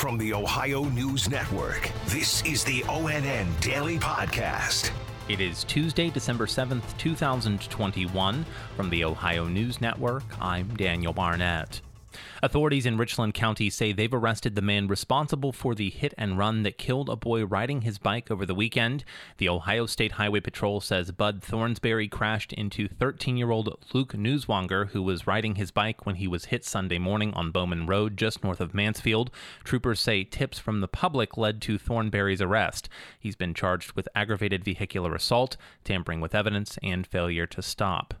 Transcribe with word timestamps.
From 0.00 0.16
the 0.16 0.32
Ohio 0.32 0.84
News 0.84 1.28
Network, 1.28 1.90
this 2.06 2.42
is 2.46 2.64
the 2.64 2.80
ONN 2.84 3.60
Daily 3.60 3.98
Podcast. 3.98 4.92
It 5.28 5.42
is 5.42 5.62
Tuesday, 5.64 6.08
December 6.08 6.46
7th, 6.46 6.96
2021. 6.96 8.46
From 8.76 8.88
the 8.88 9.04
Ohio 9.04 9.44
News 9.44 9.78
Network, 9.82 10.24
I'm 10.40 10.74
Daniel 10.74 11.12
Barnett. 11.12 11.82
Authorities 12.42 12.86
in 12.86 12.96
Richland 12.96 13.34
County 13.34 13.70
say 13.70 13.92
they've 13.92 14.12
arrested 14.12 14.54
the 14.54 14.62
man 14.62 14.88
responsible 14.88 15.52
for 15.52 15.74
the 15.74 15.90
hit 15.90 16.14
and 16.16 16.38
run 16.38 16.62
that 16.62 16.78
killed 16.78 17.08
a 17.08 17.16
boy 17.16 17.44
riding 17.44 17.82
his 17.82 17.98
bike 17.98 18.30
over 18.30 18.46
the 18.46 18.54
weekend. 18.54 19.04
The 19.38 19.48
Ohio 19.48 19.86
State 19.86 20.12
Highway 20.12 20.40
Patrol 20.40 20.80
says 20.80 21.12
Bud 21.12 21.42
Thornsberry 21.42 22.10
crashed 22.10 22.52
into 22.52 22.88
13 22.88 23.36
year 23.36 23.50
old 23.50 23.76
Luke 23.92 24.14
Newswanger, 24.14 24.88
who 24.88 25.02
was 25.02 25.26
riding 25.26 25.56
his 25.56 25.70
bike 25.70 26.06
when 26.06 26.16
he 26.16 26.26
was 26.26 26.46
hit 26.46 26.64
Sunday 26.64 26.98
morning 26.98 27.32
on 27.34 27.50
Bowman 27.50 27.86
Road, 27.86 28.16
just 28.16 28.42
north 28.42 28.60
of 28.60 28.74
Mansfield. 28.74 29.30
Troopers 29.64 30.00
say 30.00 30.24
tips 30.24 30.58
from 30.58 30.80
the 30.80 30.88
public 30.88 31.36
led 31.36 31.60
to 31.62 31.78
Thornberry's 31.78 32.42
arrest. 32.42 32.88
He's 33.18 33.36
been 33.36 33.54
charged 33.54 33.92
with 33.92 34.08
aggravated 34.14 34.64
vehicular 34.64 35.14
assault, 35.14 35.56
tampering 35.84 36.20
with 36.20 36.34
evidence, 36.34 36.78
and 36.82 37.06
failure 37.06 37.46
to 37.46 37.62
stop. 37.62 38.14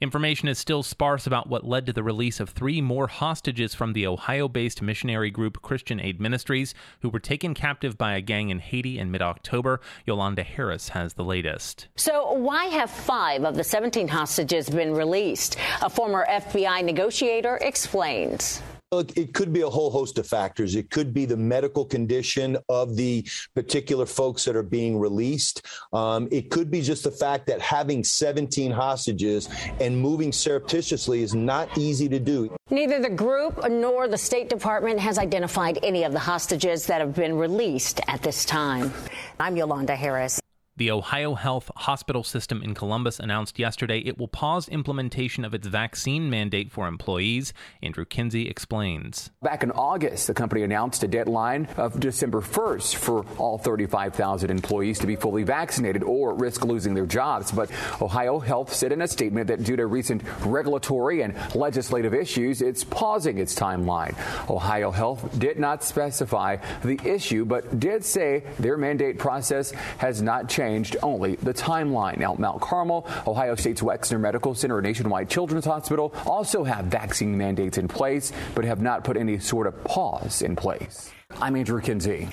Information 0.00 0.48
is 0.48 0.58
still 0.58 0.82
sparse 0.82 1.26
about 1.26 1.48
what 1.48 1.64
led 1.64 1.86
to 1.86 1.92
the 1.92 2.02
release 2.02 2.40
of 2.40 2.50
three 2.50 2.80
more 2.80 3.08
hostages 3.08 3.74
from 3.74 3.92
the 3.92 4.06
Ohio 4.06 4.48
based 4.48 4.82
missionary 4.82 5.30
group 5.30 5.62
Christian 5.62 6.00
Aid 6.00 6.20
Ministries, 6.20 6.74
who 7.00 7.08
were 7.08 7.18
taken 7.18 7.54
captive 7.54 7.98
by 7.98 8.14
a 8.14 8.20
gang 8.20 8.50
in 8.50 8.58
Haiti 8.58 8.98
in 8.98 9.10
mid 9.10 9.22
October. 9.22 9.80
Yolanda 10.06 10.42
Harris 10.42 10.90
has 10.90 11.14
the 11.14 11.24
latest. 11.24 11.88
So, 11.96 12.32
why 12.32 12.66
have 12.66 12.90
five 12.90 13.44
of 13.44 13.54
the 13.54 13.64
17 13.64 14.08
hostages 14.08 14.68
been 14.70 14.94
released? 14.94 15.56
A 15.82 15.90
former 15.90 16.26
FBI 16.28 16.84
negotiator 16.84 17.58
explains. 17.60 18.62
Look, 18.90 19.18
it 19.18 19.34
could 19.34 19.52
be 19.52 19.60
a 19.60 19.68
whole 19.68 19.90
host 19.90 20.18
of 20.18 20.26
factors. 20.26 20.74
It 20.74 20.88
could 20.90 21.12
be 21.12 21.26
the 21.26 21.36
medical 21.36 21.84
condition 21.84 22.56
of 22.70 22.96
the 22.96 23.22
particular 23.54 24.06
folks 24.06 24.46
that 24.46 24.56
are 24.56 24.62
being 24.62 24.98
released. 24.98 25.60
Um, 25.92 26.26
it 26.30 26.50
could 26.50 26.70
be 26.70 26.80
just 26.80 27.04
the 27.04 27.10
fact 27.10 27.46
that 27.48 27.60
having 27.60 28.02
17 28.02 28.70
hostages 28.70 29.50
and 29.78 29.94
moving 29.94 30.32
surreptitiously 30.32 31.22
is 31.22 31.34
not 31.34 31.76
easy 31.76 32.08
to 32.08 32.18
do. 32.18 32.56
Neither 32.70 32.98
the 32.98 33.10
group 33.10 33.62
nor 33.68 34.08
the 34.08 34.16
State 34.16 34.48
Department 34.48 34.98
has 35.00 35.18
identified 35.18 35.78
any 35.82 36.04
of 36.04 36.12
the 36.12 36.18
hostages 36.18 36.86
that 36.86 37.02
have 37.02 37.14
been 37.14 37.36
released 37.36 38.00
at 38.08 38.22
this 38.22 38.46
time. 38.46 38.90
I'm 39.38 39.54
Yolanda 39.58 39.96
Harris. 39.96 40.40
The 40.78 40.92
Ohio 40.92 41.34
Health 41.34 41.72
Hospital 41.74 42.22
System 42.22 42.62
in 42.62 42.72
Columbus 42.72 43.18
announced 43.18 43.58
yesterday 43.58 43.98
it 43.98 44.16
will 44.16 44.28
pause 44.28 44.68
implementation 44.68 45.44
of 45.44 45.52
its 45.52 45.66
vaccine 45.66 46.30
mandate 46.30 46.70
for 46.70 46.86
employees. 46.86 47.52
Andrew 47.82 48.04
Kinsey 48.04 48.48
explains. 48.48 49.32
Back 49.42 49.64
in 49.64 49.72
August, 49.72 50.28
the 50.28 50.34
company 50.34 50.62
announced 50.62 51.02
a 51.02 51.08
deadline 51.08 51.66
of 51.76 51.98
December 51.98 52.40
1st 52.40 52.94
for 52.94 53.26
all 53.38 53.58
35,000 53.58 54.52
employees 54.52 55.00
to 55.00 55.08
be 55.08 55.16
fully 55.16 55.42
vaccinated 55.42 56.04
or 56.04 56.32
risk 56.32 56.64
losing 56.64 56.94
their 56.94 57.06
jobs. 57.06 57.50
But 57.50 57.72
Ohio 58.00 58.38
Health 58.38 58.72
said 58.72 58.92
in 58.92 59.02
a 59.02 59.08
statement 59.08 59.48
that 59.48 59.64
due 59.64 59.74
to 59.74 59.86
recent 59.86 60.22
regulatory 60.46 61.22
and 61.22 61.34
legislative 61.56 62.14
issues, 62.14 62.62
it's 62.62 62.84
pausing 62.84 63.38
its 63.38 63.52
timeline. 63.52 64.14
Ohio 64.48 64.92
Health 64.92 65.40
did 65.40 65.58
not 65.58 65.82
specify 65.82 66.58
the 66.84 67.00
issue, 67.04 67.44
but 67.44 67.80
did 67.80 68.04
say 68.04 68.44
their 68.60 68.76
mandate 68.76 69.18
process 69.18 69.72
has 69.98 70.22
not 70.22 70.48
changed 70.48 70.67
changed 70.68 70.96
only 71.02 71.36
the 71.36 71.54
timeline. 71.54 72.18
Now, 72.18 72.34
Mount 72.38 72.60
Carmel, 72.60 73.06
Ohio 73.26 73.54
State's 73.54 73.80
Wexner 73.80 74.20
Medical 74.20 74.54
Center, 74.54 74.80
Nationwide 74.82 75.30
Children's 75.30 75.64
Hospital 75.64 76.14
also 76.26 76.64
have 76.64 76.86
vaccine 76.86 77.36
mandates 77.36 77.78
in 77.78 77.88
place, 77.88 78.32
but 78.54 78.64
have 78.64 78.82
not 78.82 79.04
put 79.04 79.16
any 79.16 79.38
sort 79.38 79.66
of 79.66 79.82
pause 79.84 80.42
in 80.42 80.56
place. 80.56 81.10
I'm 81.40 81.56
Andrew 81.56 81.80
Kinsey. 81.80 82.28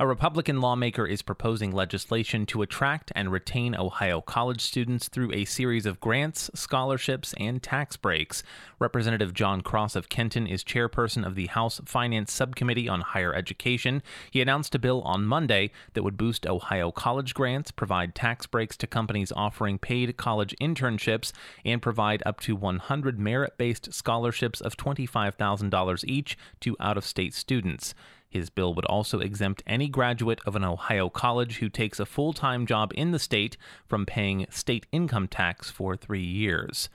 A 0.00 0.06
Republican 0.06 0.62
lawmaker 0.62 1.04
is 1.04 1.20
proposing 1.20 1.72
legislation 1.72 2.46
to 2.46 2.62
attract 2.62 3.12
and 3.14 3.30
retain 3.30 3.76
Ohio 3.76 4.22
college 4.22 4.62
students 4.62 5.08
through 5.08 5.30
a 5.34 5.44
series 5.44 5.84
of 5.84 6.00
grants, 6.00 6.50
scholarships, 6.54 7.34
and 7.36 7.62
tax 7.62 7.98
breaks. 7.98 8.42
Representative 8.78 9.34
Jon 9.34 9.60
Cross 9.60 9.96
of 9.96 10.08
Kenton 10.08 10.46
is 10.46 10.64
chairperson 10.64 11.26
of 11.26 11.34
the 11.34 11.48
House 11.48 11.82
Finance 11.84 12.32
Subcommittee 12.32 12.88
on 12.88 13.02
Higher 13.02 13.34
Education. 13.34 14.02
He 14.30 14.40
announced 14.40 14.74
a 14.74 14.78
bill 14.78 15.02
on 15.02 15.26
Monday 15.26 15.70
that 15.92 16.02
would 16.02 16.16
boost 16.16 16.46
Ohio 16.46 16.90
college 16.90 17.34
grants, 17.34 17.70
provide 17.70 18.14
tax 18.14 18.46
breaks 18.46 18.78
to 18.78 18.86
companies 18.86 19.32
offering 19.36 19.76
paid 19.76 20.16
college 20.16 20.56
internships, 20.62 21.30
and 21.62 21.82
provide 21.82 22.22
up 22.24 22.40
to 22.40 22.56
100 22.56 23.18
merit 23.18 23.58
based 23.58 23.92
scholarships 23.92 24.62
of 24.62 24.78
$25,000 24.78 26.04
each 26.04 26.38
to 26.60 26.74
out 26.80 26.96
of 26.96 27.04
state 27.04 27.34
students. 27.34 27.92
His 28.30 28.48
bill 28.48 28.74
would 28.74 28.84
also 28.84 29.18
exempt 29.18 29.62
any 29.66 29.88
graduate 29.88 30.40
of 30.46 30.54
an 30.54 30.64
Ohio 30.64 31.08
college 31.08 31.58
who 31.58 31.68
takes 31.68 31.98
a 31.98 32.06
full 32.06 32.32
time 32.32 32.64
job 32.64 32.92
in 32.94 33.10
the 33.10 33.18
state 33.18 33.56
from 33.86 34.06
paying 34.06 34.46
state 34.50 34.86
income 34.92 35.26
tax 35.26 35.68
for 35.68 35.96
three 35.96 36.22
years. 36.22 36.88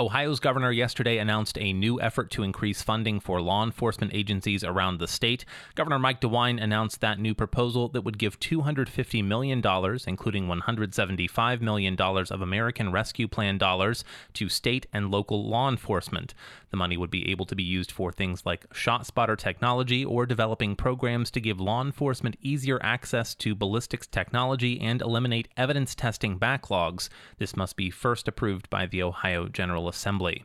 Ohio's 0.00 0.40
governor 0.40 0.72
yesterday 0.72 1.18
announced 1.18 1.58
a 1.58 1.74
new 1.74 2.00
effort 2.00 2.30
to 2.30 2.42
increase 2.42 2.80
funding 2.80 3.20
for 3.20 3.38
law 3.38 3.62
enforcement 3.62 4.14
agencies 4.14 4.64
around 4.64 4.96
the 4.98 5.06
state. 5.06 5.44
Governor 5.74 5.98
Mike 5.98 6.22
DeWine 6.22 6.58
announced 6.58 7.02
that 7.02 7.18
new 7.18 7.34
proposal 7.34 7.88
that 7.88 8.00
would 8.00 8.16
give 8.16 8.40
$250 8.40 9.22
million, 9.22 9.58
including 10.06 10.46
$175 10.46 11.60
million 11.60 12.00
of 12.00 12.40
American 12.40 12.90
Rescue 12.90 13.28
Plan 13.28 13.58
dollars, 13.58 14.02
to 14.32 14.48
state 14.48 14.86
and 14.90 15.10
local 15.10 15.46
law 15.46 15.68
enforcement. 15.68 16.32
The 16.70 16.78
money 16.78 16.96
would 16.96 17.10
be 17.10 17.30
able 17.30 17.44
to 17.46 17.56
be 17.56 17.62
used 17.62 17.92
for 17.92 18.10
things 18.10 18.46
like 18.46 18.72
shot 18.72 19.04
spotter 19.04 19.36
technology 19.36 20.02
or 20.02 20.24
developing 20.24 20.76
programs 20.76 21.30
to 21.32 21.40
give 21.40 21.60
law 21.60 21.82
enforcement 21.82 22.38
easier 22.40 22.78
access 22.82 23.34
to 23.34 23.54
ballistics 23.54 24.06
technology 24.06 24.80
and 24.80 25.02
eliminate 25.02 25.48
evidence 25.58 25.94
testing 25.94 26.38
backlogs. 26.38 27.10
This 27.38 27.54
must 27.54 27.76
be 27.76 27.90
first 27.90 28.28
approved 28.28 28.70
by 28.70 28.86
the 28.86 29.02
Ohio 29.02 29.48
General 29.48 29.89
Assembly. 29.90 30.44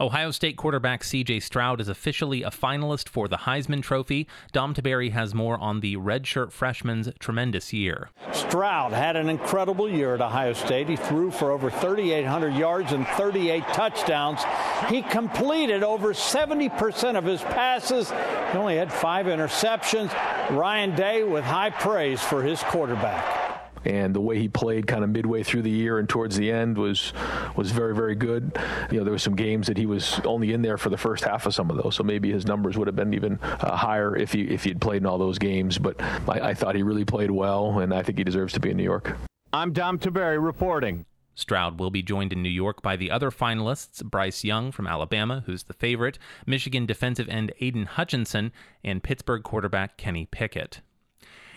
Ohio 0.00 0.30
State 0.30 0.56
quarterback 0.56 1.02
CJ 1.02 1.42
Stroud 1.42 1.78
is 1.78 1.88
officially 1.88 2.42
a 2.42 2.50
finalist 2.50 3.06
for 3.06 3.28
the 3.28 3.36
Heisman 3.36 3.82
Trophy. 3.82 4.26
Dom 4.50 4.72
Tiberi 4.72 5.10
has 5.12 5.34
more 5.34 5.58
on 5.58 5.80
the 5.80 5.96
redshirt 5.96 6.52
freshman's 6.52 7.10
tremendous 7.18 7.74
year. 7.74 8.08
Stroud 8.32 8.92
had 8.92 9.16
an 9.16 9.28
incredible 9.28 9.90
year 9.90 10.14
at 10.14 10.22
Ohio 10.22 10.54
State. 10.54 10.88
He 10.88 10.96
threw 10.96 11.30
for 11.30 11.50
over 11.50 11.70
3,800 11.70 12.54
yards 12.54 12.92
and 12.92 13.06
38 13.08 13.62
touchdowns. 13.74 14.40
He 14.88 15.02
completed 15.02 15.82
over 15.82 16.14
70% 16.14 17.18
of 17.18 17.24
his 17.24 17.42
passes. 17.42 18.08
He 18.08 18.56
only 18.56 18.76
had 18.76 18.90
five 18.90 19.26
interceptions. 19.26 20.10
Ryan 20.50 20.96
Day 20.96 21.24
with 21.24 21.44
high 21.44 21.70
praise 21.70 22.22
for 22.22 22.42
his 22.42 22.62
quarterback 22.62 23.39
and 23.84 24.14
the 24.14 24.20
way 24.20 24.38
he 24.38 24.48
played 24.48 24.86
kind 24.86 25.04
of 25.04 25.10
midway 25.10 25.42
through 25.42 25.62
the 25.62 25.70
year 25.70 25.98
and 25.98 26.08
towards 26.08 26.36
the 26.36 26.50
end 26.50 26.76
was 26.76 27.12
was 27.56 27.70
very 27.70 27.94
very 27.94 28.14
good. 28.14 28.56
You 28.90 28.98
know, 28.98 29.04
there 29.04 29.12
were 29.12 29.18
some 29.18 29.36
games 29.36 29.66
that 29.66 29.76
he 29.76 29.86
was 29.86 30.20
only 30.24 30.52
in 30.52 30.62
there 30.62 30.78
for 30.78 30.90
the 30.90 30.98
first 30.98 31.24
half 31.24 31.46
of 31.46 31.54
some 31.54 31.70
of 31.70 31.82
those, 31.82 31.94
so 31.94 32.02
maybe 32.02 32.30
his 32.30 32.46
numbers 32.46 32.76
would 32.76 32.86
have 32.86 32.96
been 32.96 33.14
even 33.14 33.38
uh, 33.42 33.76
higher 33.76 34.16
if 34.16 34.32
he 34.32 34.42
if 34.42 34.64
he 34.64 34.70
had 34.70 34.80
played 34.80 35.02
in 35.02 35.06
all 35.06 35.18
those 35.18 35.38
games. 35.38 35.78
But 35.78 36.00
I, 36.00 36.50
I 36.50 36.54
thought 36.54 36.74
he 36.74 36.82
really 36.82 37.04
played 37.04 37.30
well, 37.30 37.78
and 37.78 37.94
I 37.94 38.02
think 38.02 38.18
he 38.18 38.24
deserves 38.24 38.52
to 38.54 38.60
be 38.60 38.70
in 38.70 38.76
New 38.76 38.84
York. 38.84 39.16
I'm 39.52 39.72
Dom 39.72 39.98
Tiberi 39.98 40.42
reporting. 40.42 41.06
Stroud 41.34 41.80
will 41.80 41.90
be 41.90 42.02
joined 42.02 42.32
in 42.32 42.42
New 42.42 42.50
York 42.50 42.82
by 42.82 42.96
the 42.96 43.10
other 43.10 43.30
finalists 43.30 44.04
Bryce 44.04 44.44
Young 44.44 44.70
from 44.72 44.86
Alabama, 44.86 45.42
who's 45.46 45.62
the 45.62 45.72
favorite, 45.72 46.18
Michigan 46.46 46.84
defensive 46.84 47.28
end 47.28 47.52
Aidan 47.60 47.86
Hutchinson, 47.86 48.52
and 48.84 49.02
Pittsburgh 49.02 49.42
quarterback 49.42 49.96
Kenny 49.96 50.26
Pickett. 50.26 50.82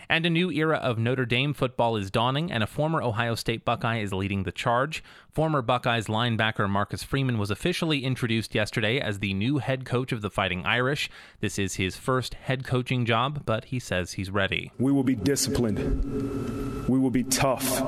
And 0.08 0.26
a 0.26 0.30
new 0.30 0.50
era 0.50 0.76
of 0.76 0.98
Notre 0.98 1.24
Dame 1.24 1.54
football 1.54 1.96
is 1.96 2.10
dawning, 2.10 2.52
and 2.52 2.62
a 2.62 2.66
former 2.66 3.02
Ohio 3.02 3.34
State 3.34 3.64
Buckeye 3.64 3.98
is 3.98 4.12
leading 4.12 4.42
the 4.42 4.52
charge. 4.52 5.02
Former 5.30 5.62
Buckeyes 5.62 6.06
linebacker 6.06 6.68
Marcus 6.68 7.02
Freeman 7.02 7.38
was 7.38 7.50
officially 7.50 8.04
introduced 8.04 8.54
yesterday 8.54 9.00
as 9.00 9.18
the 9.18 9.34
new 9.34 9.58
head 9.58 9.84
coach 9.84 10.12
of 10.12 10.20
the 10.20 10.30
Fighting 10.30 10.64
Irish. 10.64 11.10
This 11.40 11.58
is 11.58 11.74
his 11.74 11.96
first 11.96 12.34
head 12.34 12.64
coaching 12.64 13.04
job, 13.04 13.42
but 13.44 13.66
he 13.66 13.78
says 13.78 14.12
he's 14.12 14.30
ready. 14.30 14.72
We 14.78 14.92
will 14.92 15.04
be 15.04 15.14
disciplined, 15.14 16.88
we 16.88 16.98
will 16.98 17.10
be 17.10 17.24
tough, 17.24 17.80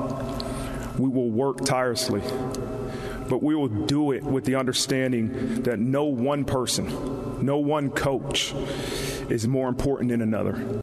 we 0.98 1.08
will 1.08 1.30
work 1.30 1.64
tirelessly 1.64 2.22
but 3.28 3.42
we 3.42 3.54
will 3.54 3.68
do 3.68 4.12
it 4.12 4.22
with 4.22 4.44
the 4.44 4.54
understanding 4.54 5.62
that 5.62 5.78
no 5.78 6.04
one 6.04 6.44
person, 6.44 7.44
no 7.44 7.58
one 7.58 7.90
coach 7.90 8.54
is 9.28 9.48
more 9.48 9.68
important 9.68 10.10
than 10.10 10.22
another. 10.22 10.82